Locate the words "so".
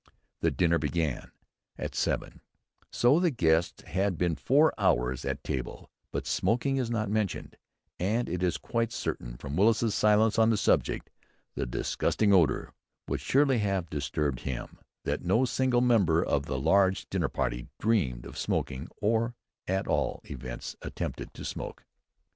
2.91-3.19